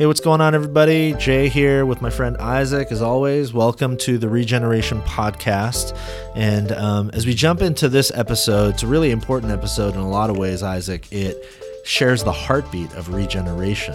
[0.00, 1.12] Hey, what's going on, everybody?
[1.12, 3.52] Jay here with my friend Isaac, as always.
[3.52, 5.94] Welcome to the Regeneration Podcast.
[6.34, 10.08] And um, as we jump into this episode, it's a really important episode in a
[10.08, 11.06] lot of ways, Isaac.
[11.12, 11.36] It
[11.84, 13.94] shares the heartbeat of regeneration.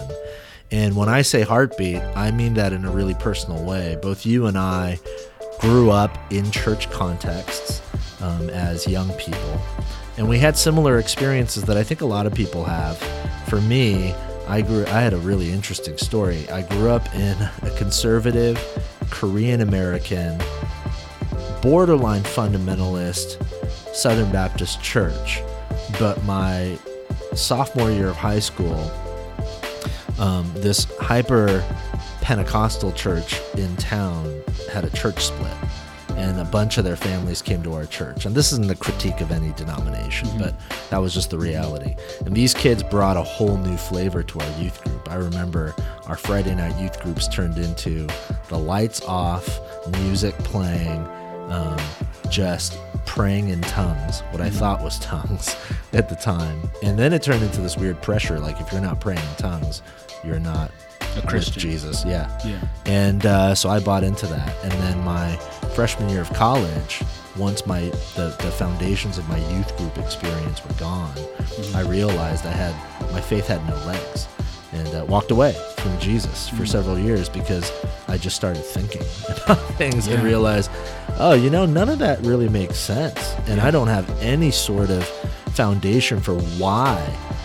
[0.70, 3.98] And when I say heartbeat, I mean that in a really personal way.
[4.00, 5.00] Both you and I
[5.58, 7.82] grew up in church contexts
[8.22, 9.60] um, as young people,
[10.18, 12.96] and we had similar experiences that I think a lot of people have.
[13.48, 14.14] For me,
[14.48, 16.48] I grew I had a really interesting story.
[16.50, 18.60] I grew up in a conservative
[19.10, 20.40] Korean American
[21.62, 23.44] borderline fundamentalist
[23.94, 25.42] Southern Baptist church.
[25.98, 26.78] But my
[27.34, 28.90] sophomore year of high school,
[30.18, 31.64] um, this hyper
[32.20, 34.42] Pentecostal church in town
[34.72, 35.65] had a church split
[36.16, 38.24] and a bunch of their families came to our church.
[38.24, 40.38] And this isn't a critique of any denomination, mm-hmm.
[40.38, 40.54] but
[40.90, 41.94] that was just the reality.
[42.24, 45.10] And these kids brought a whole new flavor to our youth group.
[45.10, 45.74] I remember
[46.06, 48.06] our Friday night youth groups turned into
[48.48, 49.60] the lights off,
[49.92, 51.06] music playing,
[51.50, 51.78] um,
[52.30, 54.58] just praying in tongues, what I mm-hmm.
[54.58, 55.54] thought was tongues
[55.92, 56.70] at the time.
[56.82, 59.82] And then it turned into this weird pressure like, if you're not praying in tongues,
[60.24, 60.70] you're not
[61.16, 61.60] a Christian.
[61.60, 62.38] Jesus, yeah.
[62.44, 62.60] Yeah.
[62.84, 64.54] And uh, so I bought into that.
[64.64, 65.38] And then my
[65.76, 67.02] freshman year of college,
[67.36, 67.80] once my
[68.16, 71.76] the, the foundations of my youth group experience were gone, mm-hmm.
[71.76, 72.74] I realized I had
[73.12, 74.26] my faith had no legs,
[74.72, 76.64] and uh, walked away from Jesus for mm-hmm.
[76.64, 77.70] several years because
[78.08, 79.02] I just started thinking
[79.44, 80.14] about things yeah.
[80.14, 80.70] and realized,
[81.18, 83.66] oh, you know, none of that really makes sense, and yeah.
[83.66, 85.06] I don't have any sort of
[85.52, 86.96] foundation for why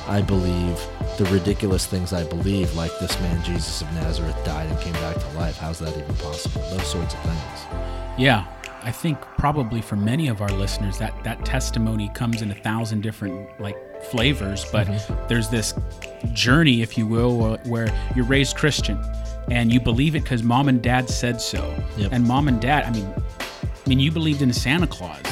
[0.07, 0.79] I believe
[1.17, 5.17] the ridiculous things I believe, like this man Jesus of Nazareth died and came back
[5.17, 5.57] to life.
[5.57, 6.61] How's that even possible?
[6.69, 8.00] Those sorts of things.
[8.17, 8.45] Yeah.
[8.83, 13.01] I think probably for many of our listeners that that testimony comes in a thousand
[13.01, 15.27] different like flavors, but mm-hmm.
[15.27, 15.75] there's this
[16.33, 18.99] journey, if you will, where you're raised Christian
[19.51, 21.75] and you believe it because mom and dad said so.
[21.97, 22.11] Yep.
[22.11, 25.25] And mom and dad, I mean, I mean, you believed in Santa Claus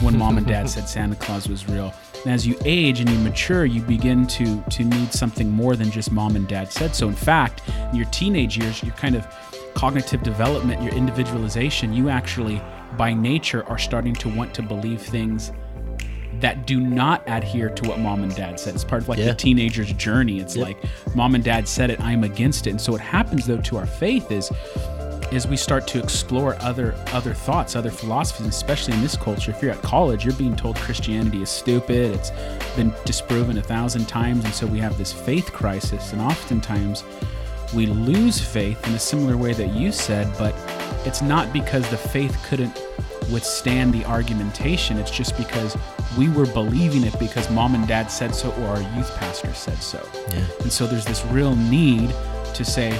[0.00, 1.92] when mom and dad said Santa Claus was real.
[2.24, 5.90] And as you age and you mature, you begin to to need something more than
[5.90, 7.08] just mom and dad said so.
[7.08, 9.26] In fact, in your teenage years, you're kind of
[9.74, 12.60] cognitive development, your individualization, you actually,
[12.96, 15.52] by nature, are starting to want to believe things
[16.40, 18.74] that do not adhere to what mom and dad said.
[18.74, 19.26] It's part of like yeah.
[19.26, 20.40] the teenager's journey.
[20.40, 20.66] It's yep.
[20.66, 22.70] like mom and dad said it, I'm against it.
[22.70, 24.50] And so what happens though to our faith is
[25.32, 29.50] is we start to explore other other thoughts, other philosophies, especially in this culture.
[29.50, 32.12] If you're at college, you're being told Christianity is stupid.
[32.14, 32.30] It's
[32.76, 36.12] been disproven a thousand times, and so we have this faith crisis.
[36.12, 37.04] And oftentimes,
[37.74, 40.54] we lose faith in a similar way that you said, but
[41.06, 42.80] it's not because the faith couldn't
[43.30, 44.98] withstand the argumentation.
[44.98, 45.76] It's just because
[46.16, 49.82] we were believing it because mom and dad said so or our youth pastor said
[49.82, 50.06] so.
[50.30, 50.46] Yeah.
[50.60, 52.14] And so there's this real need
[52.54, 52.98] to say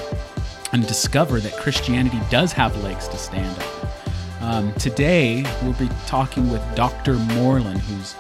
[0.73, 3.85] and discover that Christianity does have legs to stand on.
[4.41, 7.15] Um, today, we'll be talking with Dr.
[7.15, 8.15] Moreland, who's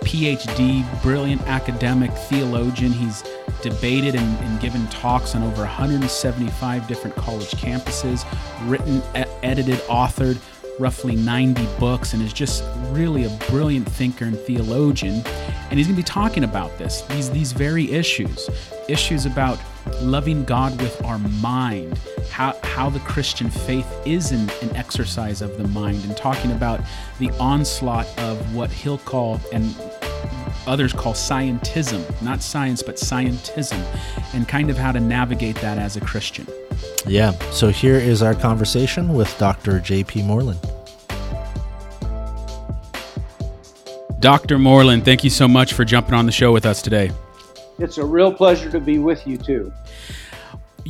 [0.00, 2.92] PhD, brilliant academic theologian.
[2.92, 3.22] He's
[3.62, 8.24] debated and, and, given talks on over 175 different college campuses,
[8.68, 10.38] written, e- edited, authored
[10.78, 15.22] roughly 90 books, and is just really a brilliant thinker and theologian.
[15.70, 18.48] And he's going to be talking about this, these, these very issues
[18.88, 19.58] issues about
[20.00, 21.98] loving God with our mind,
[22.30, 26.80] how, how the Christian faith is an, an exercise of the mind, and talking about
[27.18, 29.74] the onslaught of what he'll call and
[30.68, 33.82] others call scientism, not science, but scientism,
[34.34, 36.46] and kind of how to navigate that as a Christian.
[37.06, 39.80] Yeah, so here is our conversation with Dr.
[39.80, 40.22] J.P.
[40.22, 40.60] Moreland.
[44.20, 44.58] Dr.
[44.58, 47.10] Moreland, thank you so much for jumping on the show with us today.
[47.78, 49.72] It's a real pleasure to be with you, too.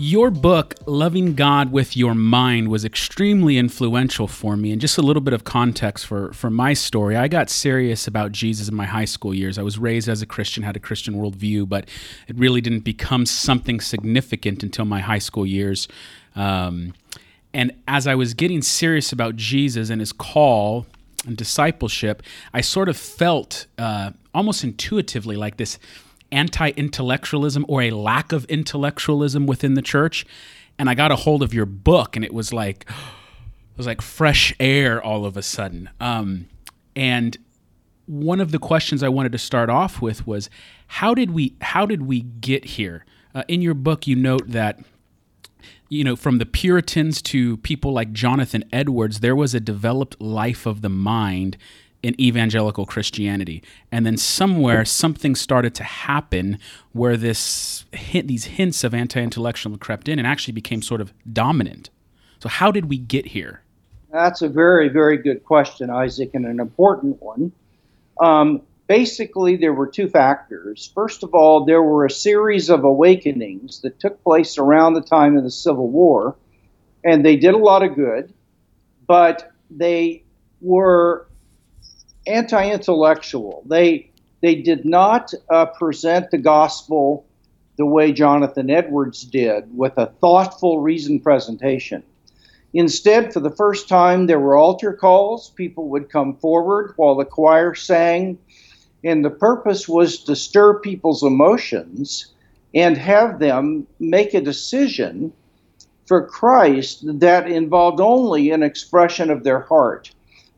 [0.00, 4.70] Your book, Loving God with Your Mind, was extremely influential for me.
[4.70, 7.16] And just a little bit of context for, for my story.
[7.16, 9.59] I got serious about Jesus in my high school years.
[9.59, 11.89] I was raised as a Christian, had a Christian worldview, but
[12.28, 15.89] it really didn't become something significant until my high school years.
[16.36, 16.95] Um,
[17.53, 20.86] and as I was getting serious about Jesus and his call
[21.27, 22.22] and discipleship,
[22.54, 25.80] I sort of felt uh, almost intuitively like this
[26.33, 30.27] anti intellectualism or a lack of intellectualism within the church.
[30.78, 34.01] And I got a hold of your book, and it was like, it was like
[34.01, 35.91] fresh air all of a sudden.
[36.01, 36.48] Um,
[36.95, 37.36] and
[38.07, 40.48] one of the questions I wanted to start off with was,
[40.86, 43.04] how did we how did we get here?
[43.34, 44.81] Uh, in your book, you note that
[45.89, 50.66] you know, from the Puritans to people like Jonathan Edwards, there was a developed life
[50.66, 51.57] of the mind
[52.09, 53.63] in evangelical Christianity.
[53.93, 56.59] And then somewhere something started to happen
[56.93, 61.91] where this hint, these hints of anti-intellectualism crept in and actually became sort of dominant.
[62.41, 63.63] So how did we get here?
[64.10, 67.53] That's a very, very good question, Isaac, and an important one.
[68.19, 70.91] Um, basically, there were two factors.
[70.95, 75.37] First of all, there were a series of awakenings that took place around the time
[75.37, 76.37] of the Civil War,
[77.05, 78.33] and they did a lot of good,
[79.07, 80.22] but they
[80.63, 81.28] were
[82.28, 83.63] anti-intellectual.
[83.66, 84.10] They
[84.41, 87.25] they did not uh, present the gospel
[87.77, 92.03] the way Jonathan Edwards did, with a thoughtful, reasoned presentation.
[92.75, 95.51] Instead, for the first time, there were altar calls.
[95.51, 98.39] People would come forward while the choir sang,
[99.04, 102.33] and the purpose was to stir people's emotions
[102.74, 105.33] and have them make a decision
[106.07, 110.10] for Christ that involved only an expression of their heart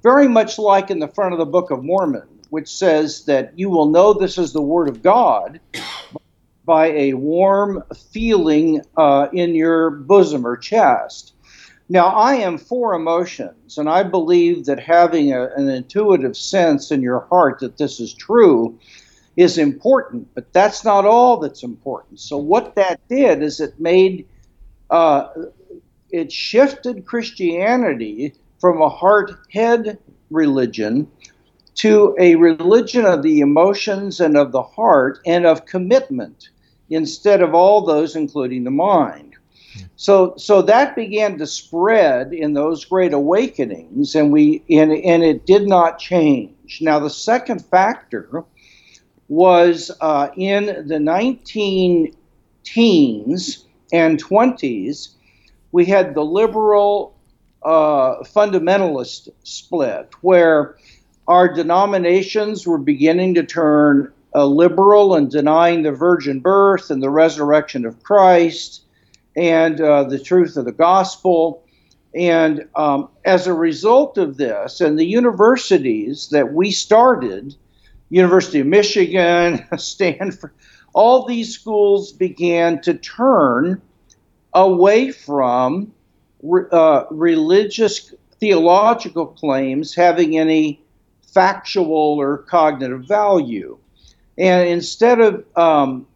[0.02, 3.70] very much like in the front of the Book of Mormon, which says that you
[3.70, 5.60] will know this is the Word of God
[6.64, 11.34] by a warm feeling uh, in your bosom or chest.
[11.88, 17.02] Now, I am for emotions, and I believe that having a, an intuitive sense in
[17.02, 18.78] your heart that this is true
[19.36, 22.20] is important, but that's not all that's important.
[22.20, 24.28] So, what that did is it made
[24.90, 25.30] uh,
[26.10, 29.98] it shifted Christianity from a heart head
[30.30, 31.08] religion
[31.74, 36.50] to a religion of the emotions and of the heart and of commitment
[36.90, 39.34] instead of all those including the mind.
[39.96, 45.46] So, so that began to spread in those great awakenings, and we and, and it
[45.46, 46.80] did not change.
[46.80, 48.44] Now, the second factor
[49.28, 52.16] was uh, in the 19
[52.64, 55.14] teens and 20s,
[55.70, 57.14] we had the liberal
[57.62, 60.76] uh, fundamentalist split where
[61.28, 67.10] our denominations were beginning to turn uh, liberal and denying the virgin birth and the
[67.10, 68.82] resurrection of Christ
[69.36, 71.64] and uh, the truth of the gospel.
[72.14, 77.54] And um, as a result of this, and the universities that we started,
[78.08, 80.52] University of Michigan, Stanford,
[80.92, 83.80] all these schools began to turn
[84.52, 85.92] away from
[86.72, 90.80] uh, religious theological claims having any
[91.22, 93.78] factual or cognitive value.
[94.38, 96.06] And instead of um,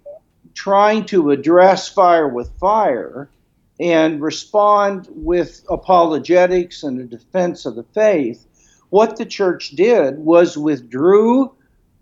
[0.55, 3.29] trying to address fire with fire
[3.79, 8.47] and respond with apologetics and a defense of the faith,
[8.91, 11.53] what the church did was withdrew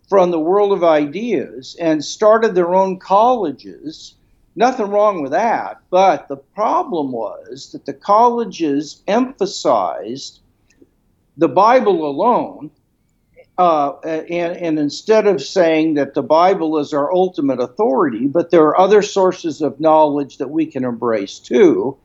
[0.08, 4.14] from the world of ideas and started their own colleges
[4.54, 10.40] Nothing wrong with that, but the problem was that the colleges emphasized
[11.38, 12.70] the Bible alone,
[13.56, 18.64] uh, and, and instead of saying that the Bible is our ultimate authority, but there
[18.64, 21.96] are other sources of knowledge that we can embrace too.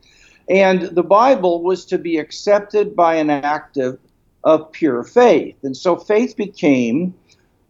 [0.48, 3.98] And the Bible was to be accepted by an act of,
[4.44, 5.56] of pure faith.
[5.62, 7.14] And so faith became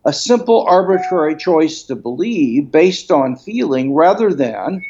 [0.08, 4.80] a simple arbitrary choice to believe based on feeling rather than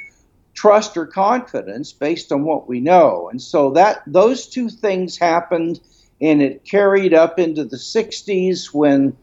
[0.55, 3.29] trust or confidence based on what we know.
[3.29, 5.81] And so that those two things happened
[6.21, 9.17] and it carried up into the 60s when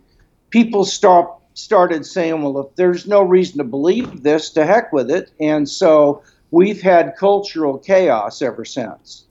[0.50, 5.10] people stop, started saying, well, if there's no reason to believe this, to heck with
[5.10, 5.32] it.
[5.40, 6.22] And so
[6.52, 9.24] we've had cultural chaos ever since.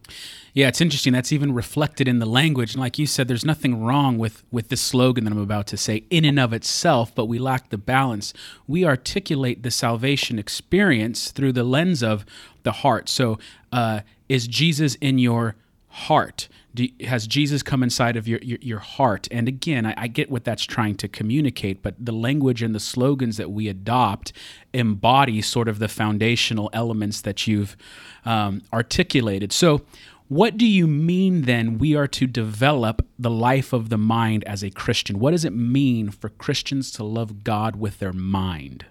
[0.54, 1.12] Yeah, it's interesting.
[1.12, 2.74] That's even reflected in the language.
[2.74, 5.76] And like you said, there's nothing wrong with with this slogan that I'm about to
[5.76, 8.32] say in and of itself, but we lack the balance.
[8.68, 12.24] We articulate the salvation experience through the lens of
[12.62, 13.08] the heart.
[13.08, 13.36] So,
[13.72, 15.56] uh, is Jesus in your
[15.88, 16.48] heart?
[16.72, 19.28] Do, has Jesus come inside of your, your, your heart?
[19.30, 22.80] And again, I, I, get what that's trying to communicate, but the language and the
[22.80, 24.32] slogans that we adopt
[24.72, 27.76] embody sort of the foundational elements that you've
[28.24, 29.52] um, articulated.
[29.52, 29.82] So,
[30.28, 34.62] what do you mean then we are to develop the life of the mind as
[34.62, 35.18] a Christian?
[35.18, 38.86] What does it mean for Christians to love God with their mind?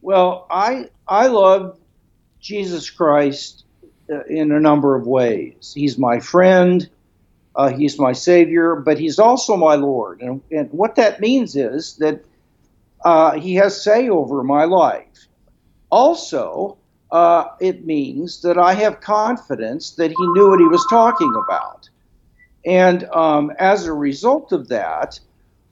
[0.00, 1.78] Well, I I love
[2.40, 3.64] Jesus Christ
[4.10, 5.72] uh, in a number of ways.
[5.74, 6.88] He's my friend,
[7.56, 10.20] uh, he's my Savior, but he's also my Lord.
[10.20, 12.24] And, and what that means is that
[13.04, 15.26] uh, he has say over my life.
[15.90, 16.76] Also,
[17.10, 21.88] uh, it means that I have confidence that he knew what he was talking about.
[22.66, 25.20] And um, as a result of that,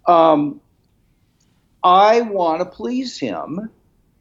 [0.06, 0.60] um,
[1.82, 3.70] I want to please him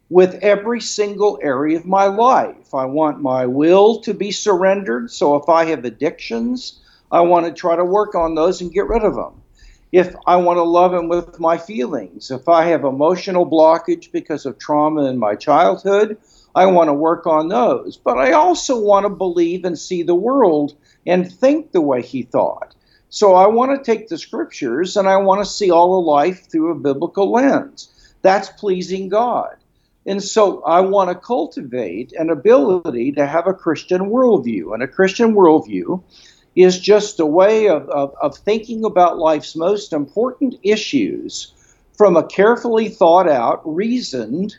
[0.10, 2.74] with every single area of my life.
[2.74, 5.12] I want my will to be surrendered.
[5.12, 8.88] So if I have addictions, I want to try to work on those and get
[8.88, 9.42] rid of them.
[9.94, 14.46] if I want to love him with my feelings, if I have emotional blockage because
[14.48, 16.18] of trauma in my childhood,
[16.56, 17.98] I want to work on those.
[17.98, 22.24] But I also want to believe and see the world and think the way he
[22.24, 22.76] thought.
[23.10, 26.50] So I want to take the scriptures and I want to see all of life
[26.50, 27.90] through a biblical lens.
[28.22, 29.56] That's pleasing God.
[30.06, 34.74] And so I want to cultivate an ability to have a Christian worldview.
[34.74, 36.04] And a Christian worldview
[36.56, 41.54] is just a way of, of, of thinking about life's most important issues
[41.98, 44.58] from a carefully thought out, reasoned,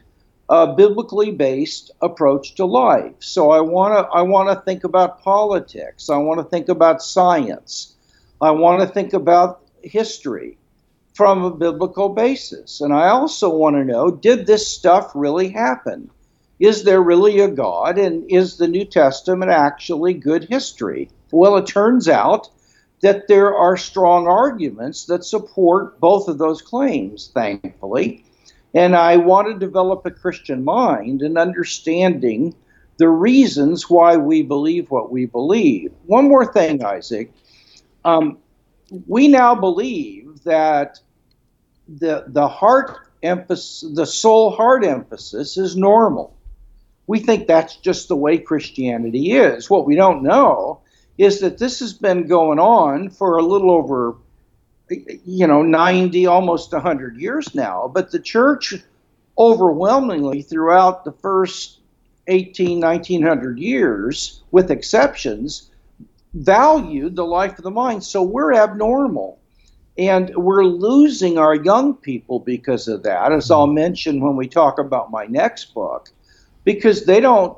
[0.49, 3.15] uh, biblically based approach to life.
[3.21, 6.11] So I want to I want to think about politics.
[6.11, 7.95] I want to think about science.
[8.41, 10.59] I want to think about history
[11.15, 12.81] from a biblical basis.
[12.81, 16.11] And I also want to know did this stuff really happen?
[16.61, 17.99] Is there really a God?
[17.99, 21.11] And is the New Testament actually good history?
[21.31, 22.49] Well, it turns out
[23.03, 28.25] that there are strong arguments that support both of those claims, thankfully.
[28.75, 32.55] And I want to develop a Christian mind and understanding
[32.97, 35.93] the reasons why we believe what we believe.
[36.07, 37.33] One more thing, Isaac.
[38.05, 38.39] Um,
[39.07, 41.01] we now believe that
[41.89, 46.37] the the heart emphasis, the soul heart emphasis, is normal.
[47.07, 49.69] We think that's just the way Christianity is.
[49.69, 50.81] What we don't know
[51.19, 54.17] is that this has been going on for a little over
[55.25, 57.91] you know 90 almost 100 years now.
[57.93, 58.75] But the church
[59.39, 61.81] overwhelmingly throughout the first
[62.27, 65.71] 18 1900 years with exceptions
[66.35, 68.03] valued the life of the mind.
[68.03, 69.39] So we're abnormal.
[69.97, 74.81] And we're losing our young people because of that as i'll mention when we talk
[74.81, 76.11] about my next book
[76.65, 77.57] because they don't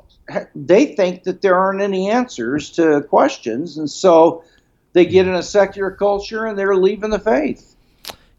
[0.55, 3.77] they think that there aren't any answers to questions.
[3.77, 4.43] And so
[4.97, 7.75] they get in a secular culture and they're leaving the faith.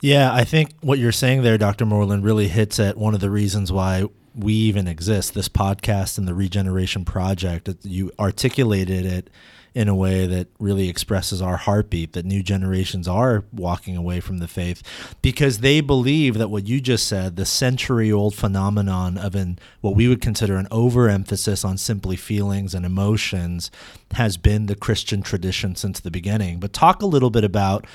[0.00, 1.86] Yeah, I think what you're saying there, Dr.
[1.86, 5.34] Moreland, really hits at one of the reasons why we even exist.
[5.34, 9.30] This podcast and the Regeneration Project, you articulated it
[9.78, 14.38] in a way that really expresses our heartbeat that new generations are walking away from
[14.38, 14.82] the faith
[15.22, 19.94] because they believe that what you just said, the century old phenomenon of an what
[19.94, 23.70] we would consider an overemphasis on simply feelings and emotions
[24.14, 26.58] has been the Christian tradition since the beginning.
[26.58, 27.86] But talk a little bit about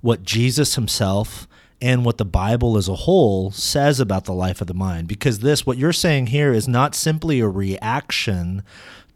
[0.00, 1.46] what Jesus himself
[1.82, 5.06] and what the Bible as a whole says about the life of the mind.
[5.06, 8.62] Because this, what you're saying here, is not simply a reaction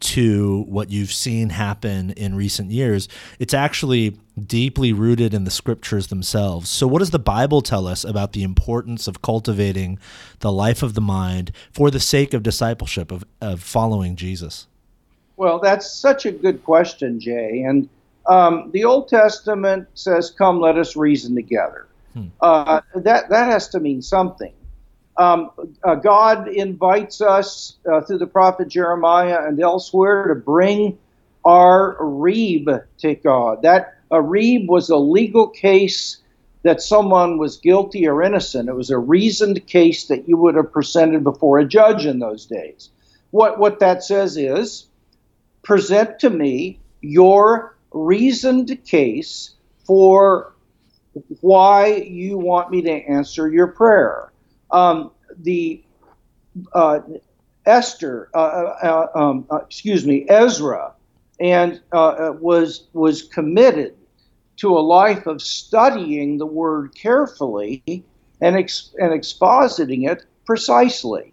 [0.00, 3.08] to what you've seen happen in recent years.
[3.38, 6.68] It's actually deeply rooted in the scriptures themselves.
[6.68, 9.98] So, what does the Bible tell us about the importance of cultivating
[10.40, 14.66] the life of the mind for the sake of discipleship, of, of following Jesus?
[15.36, 17.62] Well, that's such a good question, Jay.
[17.62, 17.88] And
[18.26, 21.86] um, the Old Testament says, Come, let us reason together.
[22.14, 22.26] Hmm.
[22.40, 24.52] Uh, that, that has to mean something
[25.16, 25.50] um,
[25.84, 30.98] uh, God invites us uh, through the prophet Jeremiah and elsewhere to bring
[31.44, 33.62] our reeb to God.
[33.62, 36.18] That a reeb was a legal case
[36.62, 38.68] that someone was guilty or innocent.
[38.68, 42.46] It was a reasoned case that you would have presented before a judge in those
[42.46, 42.90] days.
[43.30, 44.86] What what that says is,
[45.62, 50.52] present to me your reasoned case for
[51.40, 54.29] why you want me to answer your prayer
[54.72, 55.82] um, the
[56.72, 57.00] uh,
[57.66, 60.92] Esther, uh, uh, uh um, uh, excuse me, Ezra,
[61.38, 63.94] and was was committed
[64.56, 68.04] to a life of studying the word carefully
[68.40, 71.32] and ex- and expositing it precisely.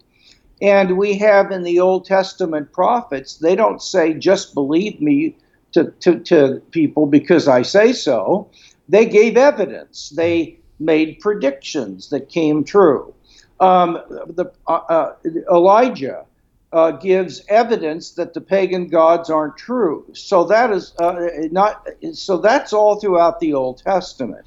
[0.62, 5.36] And we have in the Old Testament prophets, they don't say, just believe me
[5.74, 8.50] to, to, to people because I say so.
[8.90, 13.14] They gave evidence, they made predictions that came true.
[13.60, 15.14] Um, the, uh, uh,
[15.52, 16.26] Elijah
[16.72, 20.06] uh, gives evidence that the pagan gods aren't true.
[20.14, 21.88] So that is uh, not.
[22.14, 24.46] So that's all throughout the Old Testament.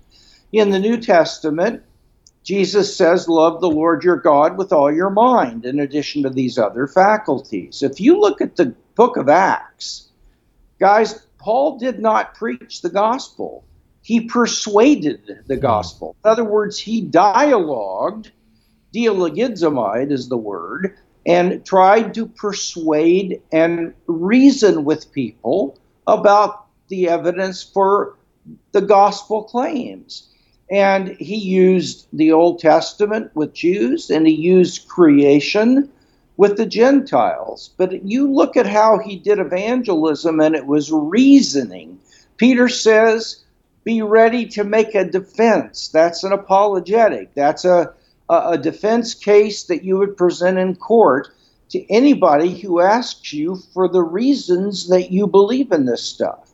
[0.52, 1.82] In the New Testament,
[2.44, 6.58] Jesus says, "Love the Lord your God with all your mind." In addition to these
[6.58, 10.08] other faculties, if you look at the Book of Acts,
[10.78, 13.64] guys, Paul did not preach the gospel.
[14.02, 16.16] He persuaded the gospel.
[16.24, 18.30] In other words, he dialogued
[18.94, 27.62] dialogizomai is the word, and tried to persuade and reason with people about the evidence
[27.62, 28.16] for
[28.72, 30.28] the gospel claims.
[30.70, 35.90] And he used the Old Testament with Jews and he used creation
[36.36, 37.70] with the Gentiles.
[37.76, 41.98] But you look at how he did evangelism and it was reasoning.
[42.36, 43.44] Peter says,
[43.84, 45.88] be ready to make a defense.
[45.88, 47.34] That's an apologetic.
[47.34, 47.92] That's a,
[48.30, 51.28] a, defense case that you would present in court
[51.70, 56.52] to anybody who asks you for the reasons that you believe in this stuff.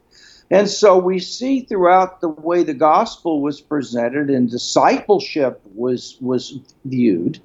[0.51, 6.61] And so we see throughout the way the gospel was presented and discipleship was was
[6.85, 7.41] viewed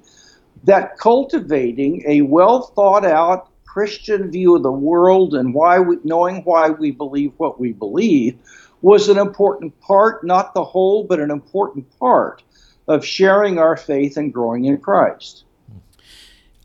[0.64, 6.42] that cultivating a well thought out Christian view of the world and why we, knowing
[6.44, 8.38] why we believe what we believe
[8.82, 12.42] was an important part, not the whole, but an important part
[12.88, 15.44] of sharing our faith and growing in Christ.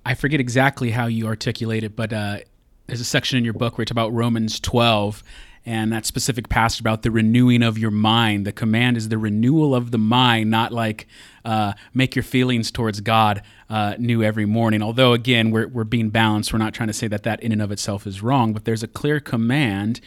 [0.06, 2.40] I forget exactly how you articulate it, but uh,
[2.88, 5.24] there's a section in your book where it's about Romans 12
[5.66, 8.48] and that specific passage about the renewing of your mind.
[8.48, 11.08] The command is the renewal of the mind, not like
[11.44, 14.82] uh, make your feelings towards God uh, new every morning.
[14.82, 16.54] Although, again, we're, we're being balanced.
[16.54, 18.82] We're not trying to say that that in and of itself is wrong, but there's
[18.82, 20.00] a clear command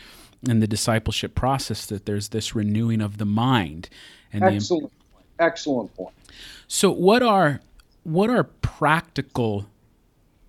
[0.49, 3.91] in the discipleship process that there's this renewing of the mind.
[4.33, 4.89] And the,
[5.41, 6.15] excellent point.
[6.69, 7.61] So, what are
[8.05, 9.67] what are practical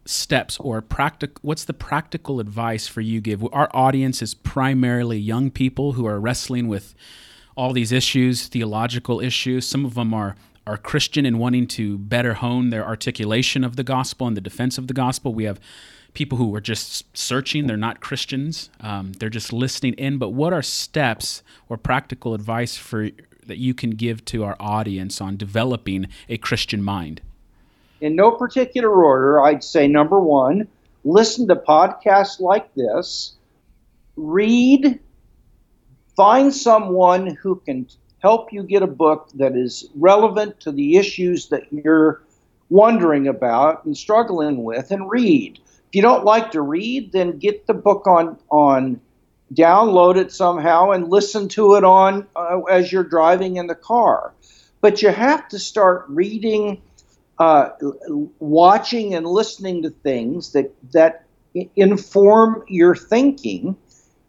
[0.05, 3.43] steps or practical what's the practical advice for you give?
[3.51, 6.93] Our audience is primarily young people who are wrestling with
[7.55, 9.67] all these issues theological issues.
[9.67, 10.36] Some of them are
[10.67, 14.77] are christian and wanting to better hone their articulation of the gospel and the defense
[14.77, 15.33] of the gospel.
[15.33, 15.60] We have
[16.13, 17.67] people who are just searching.
[17.67, 18.69] They're not christians.
[18.79, 20.17] Um, they're just listening in.
[20.17, 23.10] But what are steps or practical advice for
[23.51, 27.22] that you can give to our audience on developing a christian mind
[28.01, 30.67] in no particular order, I'd say number one,
[31.05, 33.36] listen to podcasts like this,
[34.15, 35.00] read,
[36.15, 37.88] find someone who can
[38.20, 42.24] help you get a book that is relevant to the issues that you're
[42.70, 45.60] wondering about and struggling with, and read.
[45.89, 49.00] If you don't like to read, then get the book on on
[49.53, 54.34] download it somehow and listen to it on uh, as you're driving in the car.
[54.81, 56.81] But you have to start reading
[57.37, 57.70] uh,
[58.40, 61.25] watching and listening to things that that
[61.75, 63.75] inform your thinking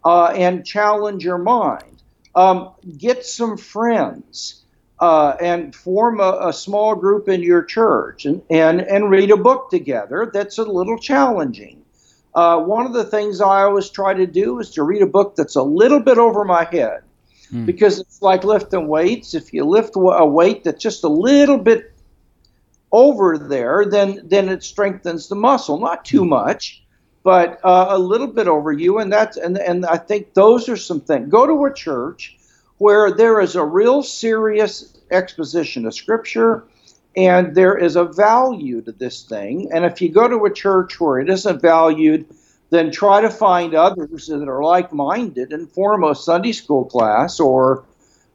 [0.05, 2.03] uh, and challenge your mind.
[2.35, 4.63] Um, get some friends
[4.99, 9.37] uh, and form a, a, small group in your church and, and, and read a
[9.37, 11.82] book together that's a little challenging.
[12.35, 15.37] Uh, one of the things I always try to do is to read a book
[15.37, 17.03] that's a little bit over my head
[17.53, 17.67] mm.
[17.67, 19.35] because it's like lifting weights.
[19.35, 21.93] If you lift a weight that's just a little bit
[22.91, 25.79] over there, then then it strengthens the muscle.
[25.79, 26.83] Not too much,
[27.23, 30.77] but uh, a little bit over you, and that's and and I think those are
[30.77, 31.31] some things.
[31.31, 32.39] Go to a church
[32.79, 36.65] where there is a real serious exposition of Scripture,
[37.17, 39.71] and there is a value to this thing.
[39.73, 42.27] And if you go to a church where it isn't valued,
[42.71, 47.85] then try to find others that are like-minded and form a Sunday school class or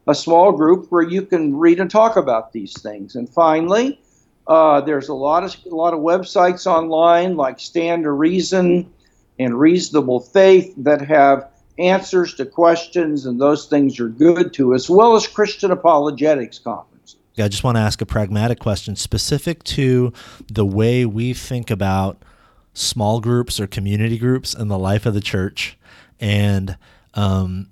[0.06, 3.16] a small group where you can read and talk about these things.
[3.16, 4.00] And finally,
[4.46, 8.90] uh, there's a lot of a lot of websites online like Stand to Reason
[9.38, 14.88] and Reasonable Faith that have answers to questions, and those things are good too, as
[14.88, 16.58] well as Christian apologetics
[17.40, 20.12] I just want to ask a pragmatic question specific to
[20.50, 22.22] the way we think about
[22.74, 25.78] small groups or community groups in the life of the church,
[26.20, 26.76] and
[27.14, 27.68] um,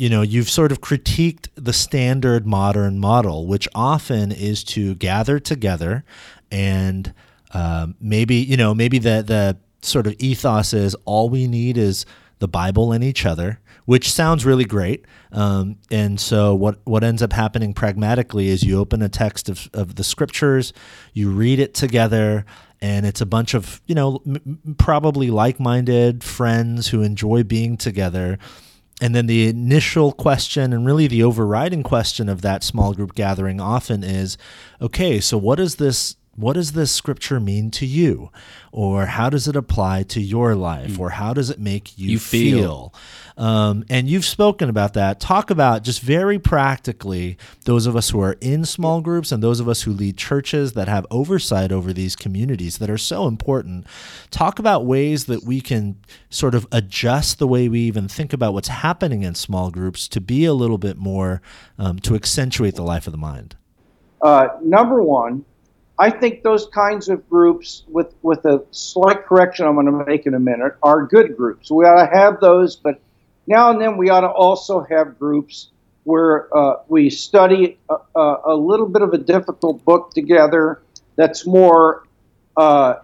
[0.00, 5.38] you know, you've sort of critiqued the standard modern model, which often is to gather
[5.38, 6.04] together
[6.50, 7.12] and
[7.52, 12.06] um, maybe, you know, maybe the, the sort of ethos is all we need is
[12.38, 15.04] the Bible and each other, which sounds really great.
[15.32, 19.68] Um, and so what what ends up happening pragmatically is you open a text of,
[19.72, 20.72] of the scriptures,
[21.12, 22.44] you read it together,
[22.80, 27.76] and it's a bunch of you know m- probably like minded friends who enjoy being
[27.76, 28.38] together
[29.02, 33.60] and then the initial question and really the overriding question of that small group gathering
[33.60, 34.36] often is
[34.80, 38.30] okay so what does this what does this scripture mean to you?
[38.72, 40.98] Or how does it apply to your life?
[40.98, 42.94] Or how does it make you, you feel, feel?
[43.36, 45.18] Um, and you've spoken about that.
[45.18, 49.60] Talk about just very practically those of us who are in small groups and those
[49.60, 53.86] of us who lead churches that have oversight over these communities that are so important.
[54.30, 55.96] Talk about ways that we can
[56.30, 60.20] sort of adjust the way we even think about what's happening in small groups to
[60.20, 61.42] be a little bit more
[61.76, 63.56] um, to accentuate the life of the mind.
[64.22, 65.44] Uh, number one
[66.00, 70.24] I think those kinds of groups, with, with a slight correction I'm going to make
[70.24, 71.70] in a minute, are good groups.
[71.70, 73.02] We ought to have those, but
[73.46, 75.68] now and then we ought to also have groups
[76.04, 80.80] where uh, we study a, a, little bit of a difficult book together
[81.16, 82.04] that's more
[82.56, 82.94] uh,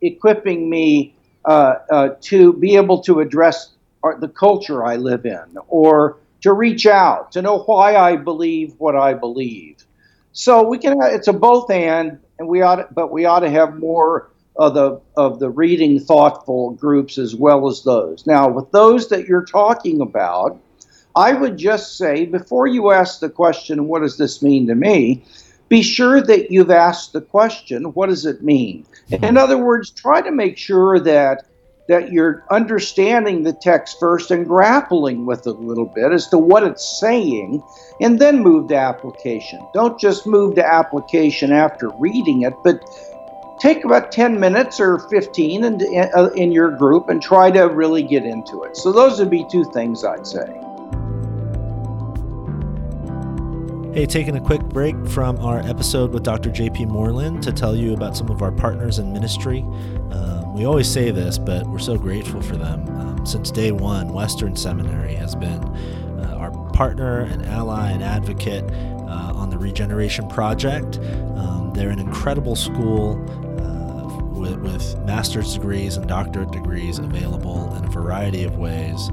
[0.00, 3.74] equipping me uh, uh to be able to address
[4.20, 8.96] the culture I live in or to reach out, to know why I believe what
[8.96, 9.84] I believe.
[10.32, 10.96] So we can.
[11.02, 14.74] It's a both and, and we ought, to, but we ought to have more of
[14.74, 18.26] the of the reading thoughtful groups as well as those.
[18.26, 20.58] Now, with those that you're talking about,
[21.14, 25.24] I would just say before you ask the question, "What does this mean to me?"
[25.68, 30.22] Be sure that you've asked the question, "What does it mean?" In other words, try
[30.22, 31.44] to make sure that
[31.88, 36.38] that you're understanding the text first and grappling with it a little bit as to
[36.38, 37.62] what it's saying,
[38.00, 39.66] and then move to application.
[39.72, 42.84] Don't just move to application after reading it, but
[43.58, 48.02] take about 10 minutes or 15 in, uh, in your group and try to really
[48.02, 48.76] get into it.
[48.76, 50.67] So, those would be two things I'd say.
[53.98, 56.50] Hey, taking a quick break from our episode with Dr.
[56.50, 59.62] JP Moreland to tell you about some of our partners in ministry.
[60.12, 62.88] Um, we always say this, but we're so grateful for them.
[62.90, 65.64] Um, since day one, Western Seminary has been
[66.20, 70.98] uh, our partner and ally and advocate uh, on the Regeneration Project.
[71.34, 73.14] Um, they're an incredible school
[73.60, 79.10] uh, with, with master's degrees and doctorate degrees available in a variety of ways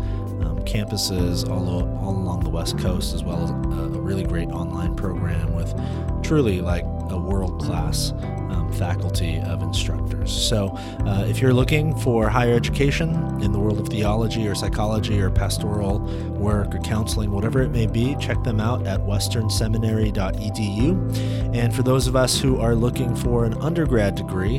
[0.65, 4.95] campuses all, all along the West Coast, as well as a, a really great online
[4.95, 5.73] program with
[6.23, 8.11] truly like a world class
[8.51, 10.31] um, faculty of instructors.
[10.31, 10.69] So,
[11.05, 15.29] uh, if you're looking for higher education in the world of theology or psychology or
[15.29, 21.55] pastoral work or counseling, whatever it may be, check them out at westernseminary.edu.
[21.55, 24.57] And for those of us who are looking for an undergrad degree,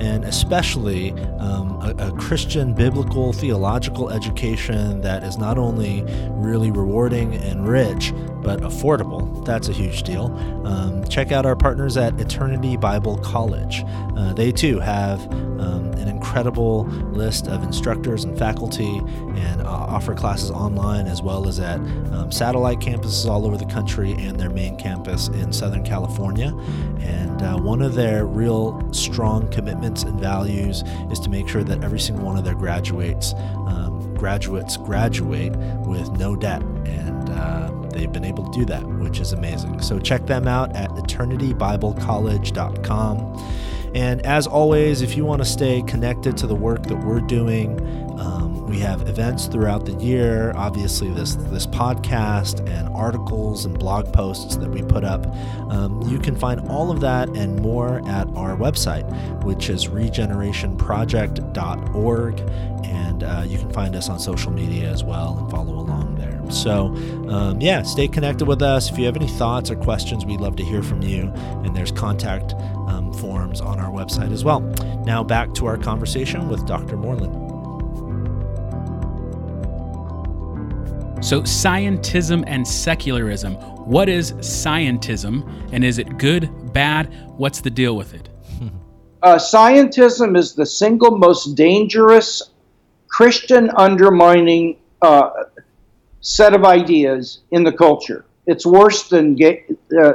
[0.00, 7.34] and especially um, a, a Christian biblical theological education that is not only really rewarding
[7.34, 8.12] and rich,
[8.48, 9.44] but affordable.
[9.44, 10.34] That's a huge deal.
[10.64, 13.84] Um, check out our partners at Eternity Bible College.
[14.16, 15.20] Uh, they too have
[15.60, 19.02] um, an incredible list of instructors and faculty
[19.36, 21.78] and uh, offer classes online as well as at
[22.14, 26.56] um, satellite campuses all over the country and their main campus in Southern California.
[27.00, 31.84] And uh, one of their real strong commitments and values is to make sure that
[31.84, 33.34] every single one of their graduates
[33.66, 39.20] um, graduates graduate with no debt and uh, they've been able to do that, which
[39.20, 39.80] is amazing.
[39.82, 43.54] So check them out at eternitybiblecollege.com.
[43.94, 47.80] And as always, if you want to stay connected to the work that we're doing,
[48.20, 48.37] um,
[48.68, 50.52] we have events throughout the year.
[50.54, 55.26] Obviously, this this podcast and articles and blog posts that we put up.
[55.70, 59.06] Um, you can find all of that and more at our website,
[59.44, 62.40] which is regenerationproject.org,
[62.84, 66.38] and uh, you can find us on social media as well and follow along there.
[66.50, 66.86] So,
[67.28, 68.90] um, yeah, stay connected with us.
[68.90, 71.30] If you have any thoughts or questions, we'd love to hear from you.
[71.64, 72.54] And there's contact
[72.86, 74.60] um, forms on our website as well.
[75.04, 76.96] Now, back to our conversation with Dr.
[76.96, 77.47] Moreland.
[81.20, 83.54] So, scientism and secularism.
[83.54, 87.12] What is scientism, and is it good, bad?
[87.36, 88.28] What's the deal with it?
[89.20, 92.40] Uh, scientism is the single most dangerous
[93.08, 95.30] Christian undermining uh,
[96.20, 98.24] set of ideas in the culture.
[98.46, 99.64] It's worse than gay,
[100.00, 100.12] uh,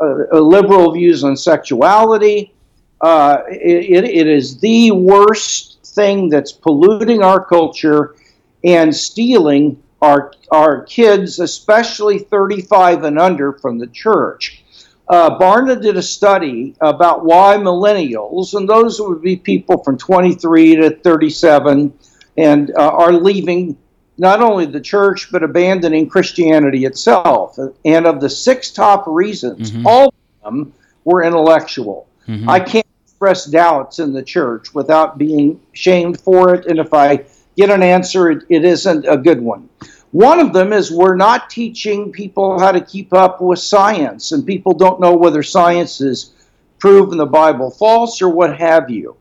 [0.00, 2.52] uh, liberal views on sexuality.
[3.00, 8.16] Uh, it, it is the worst thing that's polluting our culture
[8.64, 14.62] and stealing our, our kids, especially 35 and under, from the church.
[15.08, 20.76] Uh, Barna did a study about why millennials, and those would be people from 23
[20.76, 21.92] to 37,
[22.36, 23.76] and uh, are leaving
[24.18, 27.58] not only the church, but abandoning Christianity itself.
[27.84, 29.86] And of the six top reasons, mm-hmm.
[29.86, 30.72] all of them
[31.04, 32.08] were intellectual.
[32.26, 32.48] Mm-hmm.
[32.48, 36.66] I can't express doubts in the church without being shamed for it.
[36.66, 37.24] And if I
[37.56, 39.68] get an answer, it, it isn't a good one.
[40.12, 44.46] One of them is we're not teaching people how to keep up with science, and
[44.46, 46.32] people don't know whether science is
[46.78, 49.16] proven the Bible false or what have you.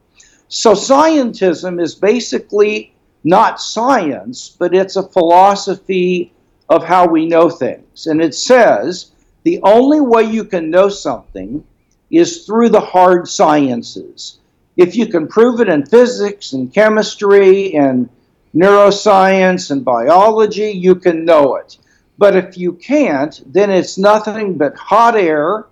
[0.48, 2.94] So, scientism is basically
[3.24, 6.32] not science, but it's a philosophy
[6.70, 8.08] of how we know things.
[8.08, 9.12] And it says
[9.44, 11.64] the only way you can know something
[12.12, 14.40] is through the hard sciences.
[14.78, 18.10] If you can prove it in physics and chemistry and
[18.56, 21.78] neuroscience and biology, you can know it.
[22.18, 25.66] But if you can't, then it's nothing but hot air,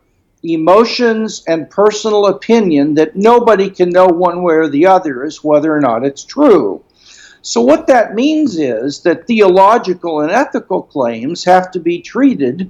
[0.43, 5.73] emotions, and personal opinion that nobody can know one way or the other as whether
[5.73, 6.83] or not it's true.
[7.41, 12.69] So, what that means is that theological and ethical claims have to be treated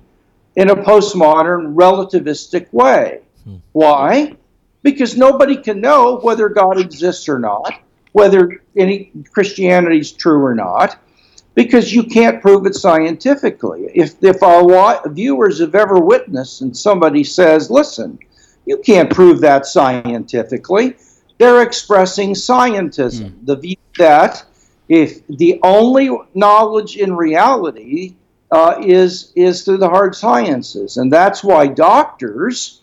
[0.56, 3.21] in a postmodern relativistic way.
[3.43, 3.58] Hmm.
[3.71, 4.36] Why?
[4.84, 7.73] Because nobody can know whether God exists or not,
[8.13, 10.97] whether any Christianity is true or not.
[11.56, 13.89] because you can't prove it scientifically.
[13.93, 18.19] If, if our viewers have ever witnessed and somebody says, listen,
[18.65, 20.95] you can't prove that scientifically,
[21.38, 23.45] they're expressing scientism, mm.
[23.45, 24.45] the view that
[24.89, 28.15] if the only knowledge in reality
[28.52, 30.97] uh, is, is through the hard sciences.
[30.97, 32.82] And that's why doctors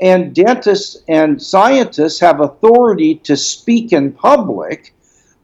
[0.00, 4.94] and dentists and scientists have authority to speak in public,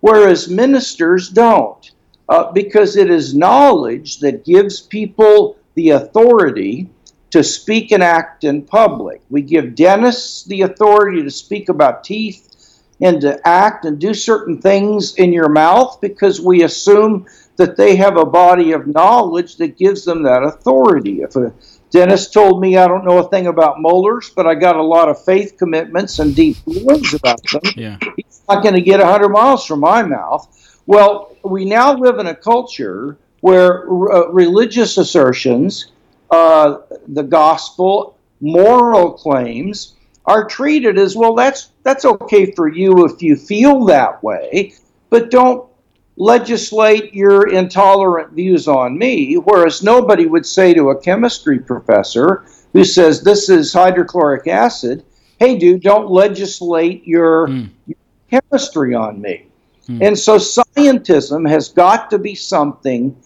[0.00, 1.90] whereas ministers don't
[2.28, 6.88] uh, because it is knowledge that gives people the authority
[7.30, 9.20] to speak and act in public.
[9.30, 14.60] We give dentists the authority to speak about teeth and to act and do certain
[14.60, 19.76] things in your mouth because we assume that they have a body of knowledge that
[19.76, 21.20] gives them that authority.
[21.22, 21.52] If a
[21.90, 25.08] dentist told me I don't know a thing about molars, but I got a lot
[25.08, 27.98] of faith commitments and deep feelings about them, yeah.
[28.16, 30.80] he's not going to get 100 miles from my mouth.
[30.86, 35.92] Well, we now live in a culture where uh, religious assertions,
[36.30, 39.94] uh, the gospel, moral claims
[40.24, 41.34] are treated as well.
[41.34, 44.74] That's that's okay for you if you feel that way,
[45.10, 45.68] but don't
[46.16, 49.34] legislate your intolerant views on me.
[49.34, 55.04] Whereas nobody would say to a chemistry professor who says this is hydrochloric acid,
[55.38, 57.68] "Hey, dude, don't legislate your, mm.
[57.86, 57.96] your
[58.30, 59.46] chemistry on me."
[59.86, 60.02] Hmm.
[60.02, 63.16] And so scientism has got to be something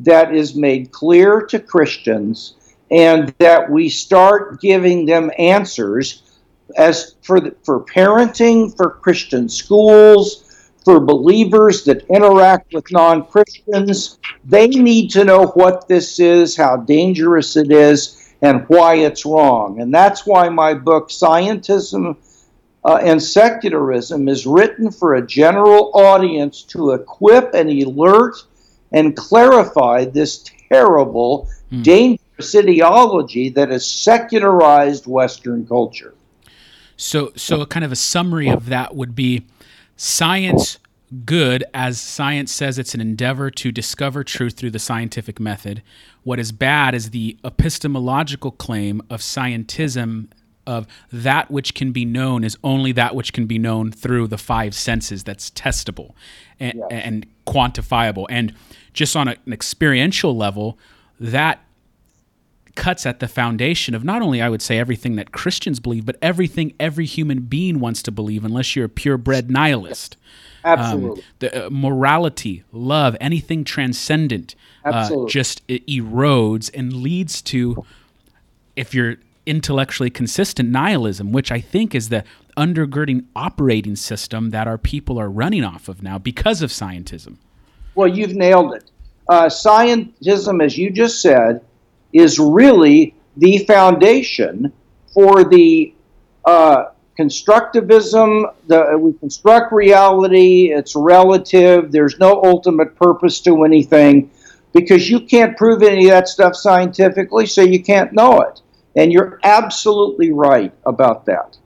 [0.00, 2.54] that is made clear to Christians
[2.90, 6.22] and that we start giving them answers
[6.76, 10.49] as for the, for parenting for Christian schools
[10.84, 17.56] for believers that interact with non-Christians they need to know what this is how dangerous
[17.56, 22.16] it is and why it's wrong and that's why my book scientism
[22.84, 28.36] uh, and secularism is written for a general audience to equip and alert
[28.92, 31.82] and clarify this terrible, mm.
[31.82, 36.14] dangerous ideology that has secularized Western culture.
[36.96, 39.44] So, so a kind of a summary of that would be
[40.00, 40.78] science
[41.26, 45.82] good as science says it's an endeavor to discover truth through the scientific method.
[46.22, 50.28] What is bad is the epistemological claim of scientism
[50.66, 54.38] of that which can be known is only that which can be known through the
[54.38, 56.14] five senses that's testable
[56.58, 56.88] and, yes.
[56.90, 58.24] and quantifiable.
[58.30, 58.54] And
[58.94, 60.78] just on a, an experiential level,
[61.18, 61.62] that
[62.74, 66.16] cuts at the foundation of not only, I would say, everything that Christians believe, but
[66.22, 70.16] everything every human being wants to believe, unless you're a purebred nihilist.
[70.64, 71.22] Absolutely.
[71.22, 74.54] Um, the uh, morality, love, anything transcendent,
[74.84, 77.84] uh, just erodes and leads to,
[78.76, 82.24] if you're intellectually consistent nihilism, which I think is the
[82.56, 87.36] undergirding operating system that our people are running off of now because of scientism.
[87.94, 88.90] Well, you've nailed it.
[89.28, 91.62] Uh, scientism, as you just said,
[92.12, 94.72] is really the foundation
[95.12, 95.94] for the
[96.44, 96.86] uh,
[97.18, 98.52] constructivism.
[98.66, 104.30] The, we construct reality, it's relative, there's no ultimate purpose to anything
[104.72, 108.60] because you can't prove any of that stuff scientifically, so you can't know it.
[108.96, 111.56] And you're absolutely right about that.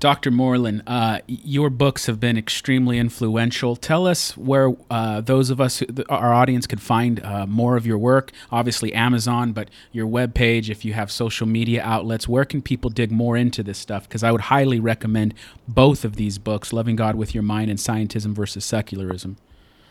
[0.00, 0.30] Dr.
[0.30, 3.74] Moreland, uh, your books have been extremely influential.
[3.74, 7.96] Tell us where uh, those of us, our audience, could find uh, more of your
[7.96, 8.30] work.
[8.52, 13.10] Obviously, Amazon, but your webpage, if you have social media outlets, where can people dig
[13.10, 14.06] more into this stuff?
[14.06, 15.34] Because I would highly recommend
[15.66, 19.38] both of these books, Loving God with Your Mind and Scientism versus Secularism.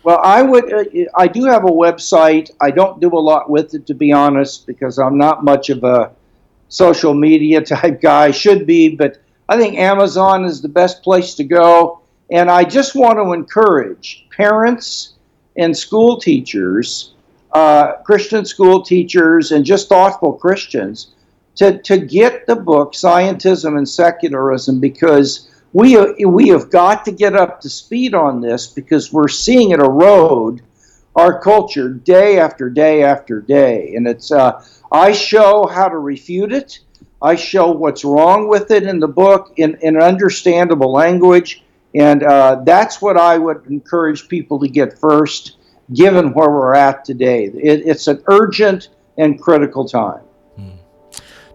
[0.03, 0.71] Well, I would.
[0.71, 0.83] Uh,
[1.15, 2.51] I do have a website.
[2.61, 5.83] I don't do a lot with it, to be honest, because I'm not much of
[5.83, 6.11] a
[6.67, 8.31] social media type guy.
[8.31, 9.19] Should be, but
[9.53, 12.01] I think Amazon is the best place to go.
[12.31, 15.13] And I just want to encourage parents
[15.55, 17.13] and school teachers,
[17.51, 21.13] uh, Christian school teachers, and just thoughtful Christians
[21.57, 27.35] to, to get the book Scientism and Secularism because we, we have got to get
[27.35, 30.63] up to speed on this because we're seeing it erode
[31.15, 33.93] our culture day after day after day.
[33.93, 36.79] And it's, uh, I show how to refute it.
[37.23, 41.63] I show what's wrong with it in the book in, in understandable language.
[41.95, 45.57] And uh, that's what I would encourage people to get first,
[45.93, 47.45] given where we're at today.
[47.45, 50.23] It, it's an urgent and critical time.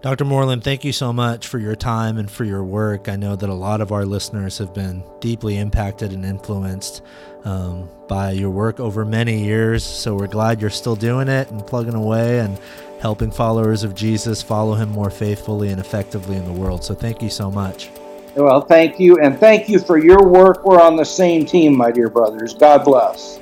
[0.01, 0.23] Dr.
[0.23, 3.09] Moreland, thank you so much for your time and for your work.
[3.09, 7.01] I know that a lot of our listeners have been deeply impacted and influenced
[7.43, 9.83] um, by your work over many years.
[9.83, 12.57] So we're glad you're still doing it and plugging away and
[12.99, 16.83] helping followers of Jesus follow him more faithfully and effectively in the world.
[16.83, 17.89] So thank you so much.
[18.35, 19.17] Well, thank you.
[19.17, 20.65] And thank you for your work.
[20.65, 22.53] We're on the same team, my dear brothers.
[22.53, 23.39] God bless.